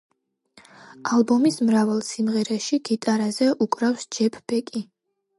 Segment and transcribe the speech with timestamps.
[1.17, 4.83] ალბომის მრავალ სიმღერაში გიტარაზე უკრავს ჯეფ ბეკი.